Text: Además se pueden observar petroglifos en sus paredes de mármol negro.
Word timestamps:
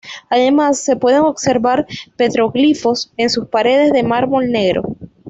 Además 0.31 0.79
se 0.79 0.95
pueden 0.95 1.21
observar 1.21 1.85
petroglifos 2.15 3.13
en 3.17 3.29
sus 3.29 3.47
paredes 3.49 3.93
de 3.93 4.01
mármol 4.01 4.49
negro. 4.49 4.95